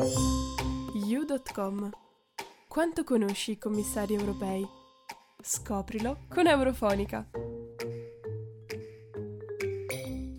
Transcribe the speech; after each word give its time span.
You.com 0.00 1.90
Quanto 2.68 3.02
conosci 3.02 3.50
i 3.50 3.58
commissari 3.58 4.14
europei? 4.14 4.64
Scoprilo 5.42 6.18
con 6.28 6.46
Eurofonica. 6.46 7.28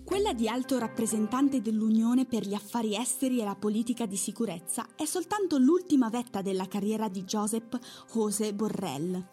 Quella 0.06 0.32
di 0.32 0.48
alto 0.48 0.80
rappresentante 0.80 1.60
dell'Unione 1.62 2.26
per 2.26 2.48
gli 2.48 2.54
affari 2.54 2.96
esteri 2.96 3.42
e 3.42 3.44
la 3.44 3.56
politica 3.56 4.06
di 4.06 4.16
sicurezza 4.16 4.88
è 4.96 5.04
soltanto 5.04 5.58
l'ultima 5.58 6.08
vetta 6.08 6.42
della 6.42 6.70
carriera 6.70 7.10
di 7.10 7.26
Josep 7.26 7.78
José 8.14 8.54
Borrell. 8.54 9.28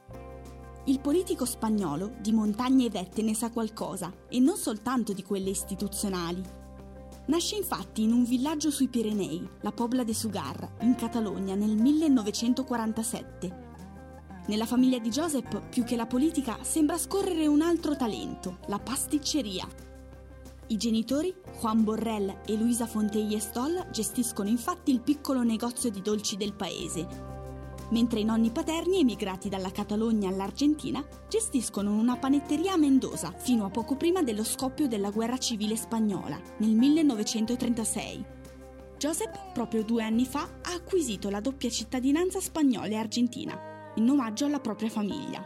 Il 0.87 0.99
politico 0.99 1.45
spagnolo 1.45 2.17
di 2.19 2.33
montagne 2.33 2.87
e 2.87 2.91
vette 2.91 3.23
ne 3.23 3.35
sa 3.37 3.53
qualcosa, 3.53 4.13
e 4.29 4.41
non 4.41 4.57
soltanto 4.57 5.13
di 5.13 5.23
quelle 5.23 5.51
istituzionali. 5.51 6.66
Nasce 7.27 7.57
infatti 7.57 8.05
in 8.05 8.13
un 8.13 8.25
villaggio 8.25 8.71
sui 8.71 8.87
Pirenei, 8.87 9.45
la 9.63 9.73
Pobla 9.73 10.05
de 10.05 10.15
Sugar, 10.15 10.75
in 10.83 10.95
Catalogna, 10.95 11.57
nel 11.57 11.75
1947. 11.75 13.65
Nella 14.47 14.65
famiglia 14.65 15.01
di 15.01 15.09
Josep, 15.09 15.69
più 15.69 15.83
che 15.83 15.97
la 15.97 16.07
politica, 16.07 16.59
sembra 16.63 16.97
scorrere 16.97 17.49
un 17.49 17.63
altro 17.63 17.97
talento, 17.97 18.59
la 18.67 18.79
pasticceria. 18.79 19.67
I 20.69 20.77
genitori, 20.77 21.35
Juan 21.59 21.83
Borrell 21.83 22.43
e 22.47 22.55
Luisa 22.55 22.87
Fontei 22.87 23.41
Stoll, 23.41 23.91
gestiscono 23.91 24.49
infatti 24.49 24.93
il 24.93 25.01
piccolo 25.01 25.43
negozio 25.43 25.91
di 25.91 26.03
dolci 26.03 26.37
del 26.37 26.55
paese, 26.55 27.36
mentre 27.91 28.21
i 28.21 28.25
nonni 28.25 28.51
paterni, 28.51 29.01
emigrati 29.01 29.49
dalla 29.49 29.71
Catalogna 29.71 30.29
all'Argentina, 30.29 31.05
gestiscono 31.29 31.93
una 31.93 32.17
panetteria 32.17 32.73
a 32.73 32.77
Mendoza 32.77 33.33
fino 33.37 33.65
a 33.65 33.71
poco 33.71 33.97
prima 33.97 34.23
dello 34.23 34.45
scoppio 34.45 34.89
della 34.89 35.11
guerra 35.11 35.39
civile 35.39 35.77
spagnola, 35.77 36.41
nel 36.59 36.75
1936. 36.75 38.25
Joseph, 38.99 39.53
proprio 39.53 39.83
due 39.85 40.03
anni 40.03 40.25
fa, 40.25 40.43
ha 40.63 40.73
acquisito 40.75 41.29
la 41.29 41.41
doppia 41.41 41.69
cittadinanza 41.69 42.41
spagnola 42.41 42.87
e 42.87 42.97
argentina, 42.97 43.93
in 43.97 44.09
omaggio 44.09 44.47
alla 44.47 44.61
propria 44.61 44.89
famiglia. 44.89 45.45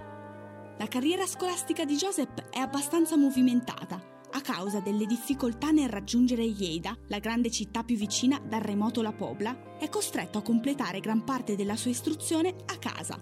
La 0.78 0.86
carriera 0.86 1.26
scolastica 1.26 1.84
di 1.84 1.96
Joseph 1.96 2.48
è 2.50 2.58
abbastanza 2.58 3.16
movimentata, 3.16 4.09
a 4.32 4.40
causa 4.40 4.80
delle 4.80 5.06
difficoltà 5.06 5.70
nel 5.70 5.88
raggiungere 5.88 6.44
Lleida, 6.44 6.96
la 7.08 7.18
grande 7.18 7.50
città 7.50 7.82
più 7.82 7.96
vicina 7.96 8.40
dal 8.40 8.60
remoto 8.60 9.02
La 9.02 9.12
Pobla, 9.12 9.76
è 9.78 9.88
costretto 9.88 10.38
a 10.38 10.42
completare 10.42 11.00
gran 11.00 11.24
parte 11.24 11.56
della 11.56 11.76
sua 11.76 11.90
istruzione 11.90 12.54
a 12.66 12.78
casa. 12.78 13.18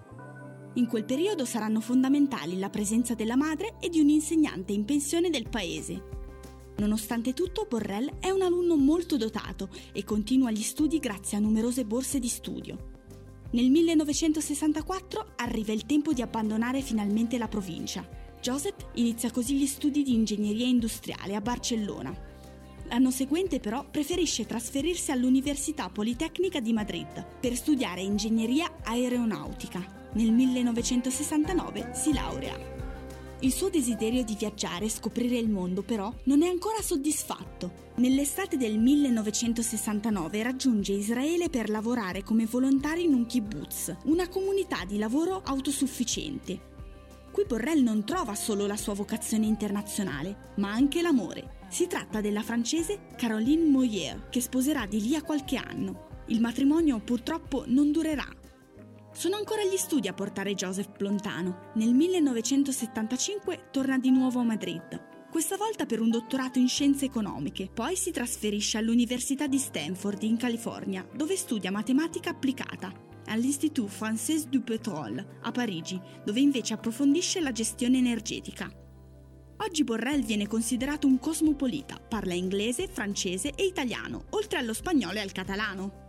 In 0.74 0.86
quel 0.86 1.04
periodo 1.04 1.44
saranno 1.44 1.80
fondamentali 1.80 2.58
la 2.58 2.68
presenza 2.68 3.14
della 3.14 3.36
madre 3.36 3.76
e 3.80 3.88
di 3.88 4.00
un 4.00 4.08
insegnante 4.08 4.72
in 4.72 4.84
pensione 4.84 5.30
del 5.30 5.48
paese. 5.48 6.16
Nonostante 6.76 7.32
tutto, 7.32 7.66
Borrell 7.68 8.18
è 8.20 8.30
un 8.30 8.42
alunno 8.42 8.76
molto 8.76 9.16
dotato 9.16 9.70
e 9.92 10.04
continua 10.04 10.50
gli 10.50 10.62
studi 10.62 10.98
grazie 10.98 11.36
a 11.38 11.40
numerose 11.40 11.84
borse 11.84 12.18
di 12.20 12.28
studio. 12.28 12.96
Nel 13.50 13.70
1964 13.70 15.32
arriva 15.36 15.72
il 15.72 15.86
tempo 15.86 16.12
di 16.12 16.22
abbandonare 16.22 16.82
finalmente 16.82 17.38
la 17.38 17.48
provincia 17.48 18.26
Joseph 18.40 18.86
inizia 18.94 19.30
così 19.30 19.56
gli 19.56 19.66
studi 19.66 20.02
di 20.02 20.14
ingegneria 20.14 20.66
industriale 20.66 21.34
a 21.34 21.40
Barcellona. 21.40 22.26
L'anno 22.88 23.10
seguente 23.10 23.60
però 23.60 23.84
preferisce 23.90 24.46
trasferirsi 24.46 25.10
all'Università 25.10 25.90
Politecnica 25.90 26.60
di 26.60 26.72
Madrid 26.72 27.26
per 27.40 27.54
studiare 27.54 28.00
ingegneria 28.00 28.76
aeronautica. 28.84 29.96
Nel 30.12 30.32
1969 30.32 31.90
si 31.94 32.12
laurea. 32.14 32.76
Il 33.40 33.52
suo 33.52 33.68
desiderio 33.68 34.24
di 34.24 34.34
viaggiare 34.36 34.86
e 34.86 34.90
scoprire 34.90 35.36
il 35.36 35.48
mondo 35.48 35.82
però 35.82 36.12
non 36.24 36.42
è 36.42 36.48
ancora 36.48 36.80
soddisfatto. 36.80 37.86
Nell'estate 37.96 38.56
del 38.56 38.78
1969 38.78 40.42
raggiunge 40.42 40.92
Israele 40.92 41.50
per 41.50 41.68
lavorare 41.68 42.22
come 42.22 42.46
volontario 42.46 43.04
in 43.04 43.14
un 43.14 43.26
kibbutz, 43.26 43.94
una 44.04 44.28
comunità 44.28 44.84
di 44.84 44.98
lavoro 44.98 45.42
autosufficiente, 45.44 46.76
Qui 47.32 47.44
Borrell 47.46 47.82
non 47.82 48.04
trova 48.04 48.34
solo 48.34 48.66
la 48.66 48.76
sua 48.76 48.94
vocazione 48.94 49.46
internazionale, 49.46 50.52
ma 50.56 50.72
anche 50.72 51.02
l'amore. 51.02 51.56
Si 51.68 51.86
tratta 51.86 52.20
della 52.20 52.42
francese 52.42 53.06
Caroline 53.16 53.68
Moyer, 53.68 54.28
che 54.28 54.40
sposerà 54.40 54.86
di 54.86 55.00
lì 55.00 55.14
a 55.14 55.22
qualche 55.22 55.56
anno. 55.56 56.06
Il 56.26 56.40
matrimonio 56.40 56.98
purtroppo 56.98 57.64
non 57.66 57.92
durerà. 57.92 58.26
Sono 59.12 59.36
ancora 59.36 59.64
gli 59.64 59.76
studi 59.76 60.08
a 60.08 60.14
portare 60.14 60.54
Joseph 60.54 60.98
lontano. 60.98 61.70
Nel 61.74 61.92
1975 61.92 63.68
torna 63.70 63.98
di 63.98 64.10
nuovo 64.10 64.40
a 64.40 64.44
Madrid, 64.44 65.26
questa 65.30 65.56
volta 65.56 65.86
per 65.86 66.00
un 66.00 66.10
dottorato 66.10 66.58
in 66.58 66.68
scienze 66.68 67.04
economiche. 67.04 67.68
Poi 67.72 67.96
si 67.96 68.10
trasferisce 68.10 68.78
all'Università 68.78 69.46
di 69.46 69.58
Stanford 69.58 70.22
in 70.22 70.36
California, 70.36 71.06
dove 71.14 71.36
studia 71.36 71.70
matematica 71.70 72.30
applicata 72.30 73.06
all'Institut 73.28 73.88
Français 73.88 74.48
du 74.48 74.62
Pétrole 74.62 75.38
a 75.42 75.52
Parigi, 75.52 76.00
dove 76.24 76.40
invece 76.40 76.74
approfondisce 76.74 77.40
la 77.40 77.52
gestione 77.52 77.98
energetica. 77.98 78.70
Oggi 79.60 79.84
Borrell 79.84 80.24
viene 80.24 80.46
considerato 80.46 81.06
un 81.06 81.18
cosmopolita, 81.18 81.98
parla 81.98 82.34
inglese, 82.34 82.88
francese 82.88 83.52
e 83.54 83.64
italiano, 83.64 84.26
oltre 84.30 84.58
allo 84.58 84.72
spagnolo 84.72 85.18
e 85.18 85.20
al 85.20 85.32
catalano. 85.32 86.06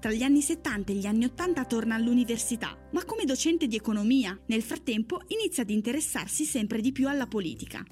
Tra 0.00 0.12
gli 0.12 0.22
anni 0.22 0.42
70 0.42 0.92
e 0.92 0.96
gli 0.96 1.06
anni 1.06 1.24
80 1.24 1.64
torna 1.64 1.94
all'università, 1.94 2.76
ma 2.92 3.04
come 3.04 3.24
docente 3.24 3.66
di 3.66 3.76
economia, 3.76 4.38
nel 4.48 4.62
frattempo 4.62 5.22
inizia 5.28 5.62
ad 5.62 5.70
interessarsi 5.70 6.44
sempre 6.44 6.82
di 6.82 6.92
più 6.92 7.08
alla 7.08 7.26
politica. 7.26 7.82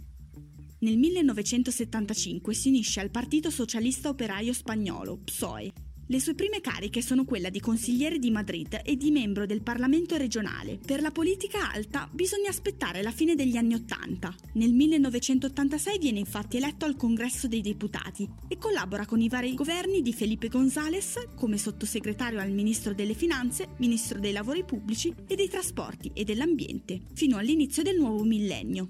Nel 0.81 0.99
1975 0.99 2.53
si 2.53 2.69
unisce 2.69 3.01
al 3.01 3.11
Partito 3.11 3.49
Socialista 3.51 4.11
Operaio 4.11 4.53
Spagnolo, 4.53 5.21
PSOE, 5.25 5.73
le 6.13 6.21
sue 6.21 6.35
prime 6.35 6.61
cariche 6.61 7.01
sono 7.01 7.25
quella 7.25 7.49
di 7.49 7.59
consigliere 7.59 8.19
di 8.19 8.31
Madrid 8.31 8.83
e 8.85 8.99
di 8.99 9.11
membro 9.11 9.47
del 9.47 9.63
Parlamento 9.63 10.19
regionale. 10.19 10.79
Per 10.85 11.01
la 11.01 11.11
politica 11.11 11.73
alta 11.73 12.07
bisogna 12.13 12.51
aspettare 12.51 13.01
la 13.01 13.11
fine 13.11 13.35
degli 13.35 13.57
anni 13.57 13.73
Ottanta. 13.73 14.35
Nel 14.53 14.75
1986 14.75 15.99
viene 15.99 16.19
infatti 16.19 16.59
eletto 16.59 16.85
al 16.85 16.97
Congresso 16.97 17.49
dei 17.49 17.63
Deputati 17.63 18.29
e 18.47 18.59
collabora 18.59 19.07
con 19.07 19.23
i 19.23 19.29
vari 19.31 19.55
governi 19.55 20.03
di 20.03 20.13
Felipe 20.13 20.49
González 20.49 21.29
come 21.35 21.57
sottosegretario 21.57 22.41
al 22.41 22.51
Ministro 22.51 22.93
delle 22.93 23.15
Finanze, 23.15 23.69
Ministro 23.79 24.21
dei 24.21 24.33
Lavori 24.33 24.65
Pubblici 24.65 25.15
e 25.27 25.35
dei 25.35 25.49
Trasporti 25.49 26.11
e 26.13 26.25
dell'Ambiente, 26.25 27.01
fino 27.15 27.39
all'inizio 27.39 27.83
del 27.83 27.97
nuovo 27.97 28.23
millennio. 28.23 28.87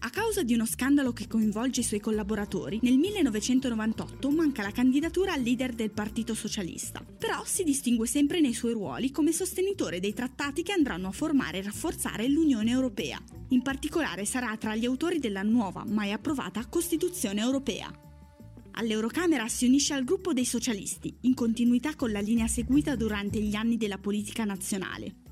A 0.00 0.10
causa 0.10 0.42
di 0.42 0.54
uno 0.54 0.66
scandalo 0.66 1.12
che 1.12 1.26
coinvolge 1.26 1.80
i 1.80 1.84
suoi 1.84 2.00
collaboratori, 2.00 2.78
nel 2.82 2.96
1998 2.96 4.30
manca 4.30 4.62
la 4.62 4.70
candidatura 4.70 5.32
al 5.32 5.42
leader 5.42 5.72
del 5.72 5.90
Partito 5.90 6.34
Socialista, 6.34 7.04
però 7.18 7.42
si 7.44 7.64
distingue 7.64 8.06
sempre 8.06 8.40
nei 8.40 8.52
suoi 8.52 8.72
ruoli 8.72 9.10
come 9.10 9.32
sostenitore 9.32 9.98
dei 9.98 10.12
trattati 10.12 10.62
che 10.62 10.72
andranno 10.72 11.08
a 11.08 11.12
formare 11.12 11.58
e 11.58 11.62
rafforzare 11.62 12.28
l'Unione 12.28 12.70
Europea. 12.70 13.20
In 13.48 13.62
particolare 13.62 14.24
sarà 14.26 14.56
tra 14.56 14.76
gli 14.76 14.84
autori 14.84 15.18
della 15.18 15.42
nuova, 15.42 15.84
mai 15.86 16.12
approvata, 16.12 16.66
Costituzione 16.66 17.40
Europea. 17.40 17.90
All'Eurocamera 18.72 19.48
si 19.48 19.66
unisce 19.66 19.94
al 19.94 20.04
gruppo 20.04 20.34
dei 20.34 20.44
socialisti, 20.44 21.16
in 21.22 21.34
continuità 21.34 21.94
con 21.96 22.12
la 22.12 22.20
linea 22.20 22.46
seguita 22.46 22.94
durante 22.94 23.40
gli 23.40 23.54
anni 23.54 23.78
della 23.78 23.98
politica 23.98 24.44
nazionale. 24.44 25.24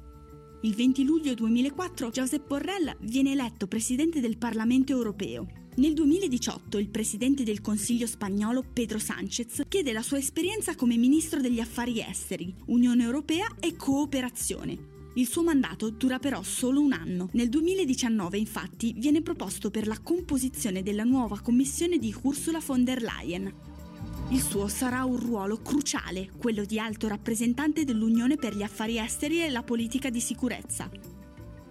Il 0.64 0.74
20 0.74 1.04
luglio 1.04 1.34
2004 1.34 2.08
Josep 2.08 2.46
Borrell 2.46 2.96
viene 3.00 3.32
eletto 3.32 3.66
presidente 3.66 4.20
del 4.20 4.38
Parlamento 4.38 4.92
europeo. 4.92 5.46
Nel 5.74 5.92
2018 5.92 6.78
il 6.78 6.88
presidente 6.88 7.42
del 7.42 7.60
Consiglio 7.60 8.06
spagnolo 8.06 8.64
Pedro 8.72 8.98
Sánchez 8.98 9.60
chiede 9.68 9.92
la 9.92 10.00
sua 10.00 10.16
esperienza 10.16 10.74
come 10.74 10.96
ministro 10.96 11.42
degli 11.42 11.60
affari 11.60 12.00
esteri, 12.00 12.54
Unione 12.68 13.02
Europea 13.02 13.46
e 13.60 13.76
cooperazione. 13.76 14.92
Il 15.16 15.28
suo 15.28 15.42
mandato 15.42 15.90
dura 15.90 16.18
però 16.18 16.42
solo 16.42 16.80
un 16.80 16.92
anno. 16.92 17.28
Nel 17.32 17.50
2019 17.50 18.38
infatti 18.38 18.94
viene 18.96 19.20
proposto 19.20 19.70
per 19.70 19.86
la 19.86 19.98
composizione 19.98 20.82
della 20.82 21.04
nuova 21.04 21.40
commissione 21.40 21.98
di 21.98 22.14
Ursula 22.22 22.62
von 22.64 22.84
der 22.84 23.02
Leyen, 23.02 23.52
il 24.30 24.40
suo 24.40 24.68
sarà 24.68 25.04
un 25.04 25.18
ruolo 25.18 25.60
cruciale, 25.60 26.30
quello 26.36 26.64
di 26.64 26.78
alto 26.78 27.08
rappresentante 27.08 27.84
dell'Unione 27.84 28.36
per 28.36 28.56
gli 28.56 28.62
affari 28.62 28.98
esteri 28.98 29.42
e 29.42 29.50
la 29.50 29.62
politica 29.62 30.10
di 30.10 30.20
sicurezza. 30.20 30.90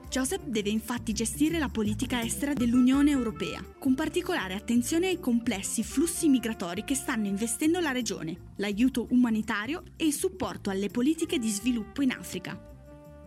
Joseph 0.10 0.45
deve 0.45 0.69
infatti 0.69 1.12
gestire 1.12 1.57
la 1.57 1.69
politica 1.69 2.22
estera 2.22 2.54
dell'Unione 2.54 3.10
Europea, 3.10 3.63
con 3.80 3.95
particolare 3.95 4.54
attenzione 4.54 5.07
ai 5.07 5.19
complessi 5.19 5.83
flussi 5.83 6.30
migratori 6.30 6.83
che 6.83 6.94
stanno 6.94 7.25
investendo 7.25 7.80
la 7.80 7.92
regione, 7.92 8.51
l'aiuto 8.57 9.07
umanitario 9.10 9.81
e 9.98 10.06
il 10.06 10.13
supporto 10.13 10.69
alle 10.69 10.89
politiche 10.89 11.39
di 11.39 11.50
sviluppo 11.50 12.04
in 12.04 12.12
Africa. 12.12 12.72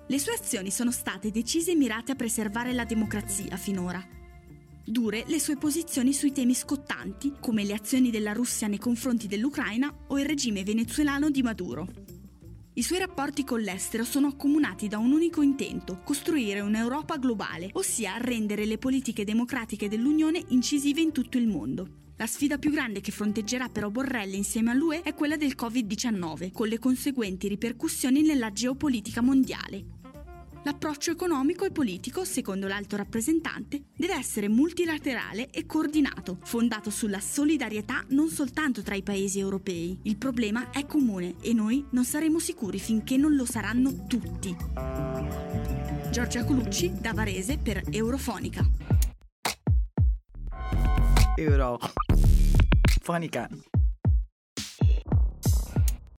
Le 0.07 0.19
sue 0.21 0.35
azioni 0.35 0.71
sono 0.71 0.93
state 0.93 1.33
decise 1.33 1.73
e 1.73 1.75
mirate 1.75 2.13
a 2.13 2.15
preservare 2.15 2.73
la 2.73 2.85
democrazia 2.85 3.57
finora, 3.57 4.01
dure 4.87 5.25
le 5.27 5.41
sue 5.41 5.57
posizioni 5.57 6.13
sui 6.13 6.31
temi 6.31 6.55
scottanti, 6.55 7.35
come 7.41 7.65
le 7.65 7.75
azioni 7.75 8.11
della 8.11 8.33
Russia 8.33 8.69
nei 8.69 8.79
confronti 8.79 9.27
dell'Ucraina 9.27 9.93
o 10.07 10.19
il 10.19 10.27
regime 10.27 10.63
venezuelano 10.63 11.29
di 11.29 11.43
Maduro. 11.43 11.89
I 12.75 12.83
suoi 12.83 13.01
rapporti 13.01 13.43
con 13.43 13.61
l'estero 13.61 14.05
sono 14.05 14.29
accomunati 14.29 14.87
da 14.87 14.99
un 14.99 15.11
unico 15.11 15.43
intento, 15.43 16.03
costruire 16.05 16.61
un'Europa 16.61 17.17
globale, 17.17 17.71
ossia 17.73 18.17
rendere 18.19 18.65
le 18.65 18.79
politiche 18.79 19.25
democratiche 19.25 19.89
dell'Unione 19.89 20.45
incisive 20.49 21.01
in 21.01 21.11
tutto 21.11 21.37
il 21.37 21.49
mondo. 21.49 22.05
La 22.19 22.27
sfida 22.27 22.57
più 22.57 22.71
grande 22.71 23.01
che 23.01 23.13
fronteggerà 23.13 23.69
però 23.69 23.91
Borrell 23.91 24.33
insieme 24.35 24.71
all'UE 24.71 25.03
è 25.03 25.15
quella 25.15 25.37
del 25.37 25.55
Covid-19, 25.59 26.53
con 26.53 26.69
le 26.69 26.79
conseguenti 26.79 27.49
ripercussioni 27.49 28.23
nella 28.23 28.53
geopolitica 28.53 29.21
mondiale. 29.21 29.96
L'approccio 30.67 31.13
economico 31.13 31.65
e 31.65 31.71
politico, 31.71 32.25
secondo 32.25 32.67
l'alto 32.67 32.97
rappresentante, 32.97 33.83
deve 33.97 34.15
essere 34.17 34.49
multilaterale 34.49 35.49
e 35.51 35.65
coordinato, 35.65 36.39
fondato 36.43 36.91
sulla 36.91 37.21
solidarietà 37.21 38.05
non 38.09 38.29
soltanto 38.31 38.83
tra 38.83 38.97
i 38.97 39.05
paesi 39.05 39.39
europei. 39.39 39.97
Il 40.03 40.17
problema 40.17 40.71
è 40.71 40.85
comune 40.85 41.37
e 41.41 41.53
noi 41.53 41.87
non 41.91 42.05
saremo 42.05 42.41
sicuri 42.41 42.81
finché 42.81 43.17
non 43.17 43.37
lo 43.37 43.45
saranno 43.45 44.07
tutti. 44.09 44.57
Giorgia 46.11 46.43
Colucci 46.45 46.95
da 47.01 47.13
Varese 47.13 47.59
per 47.59 47.85
Eurofonica. 47.89 48.69
Eurofonica. 51.37 52.27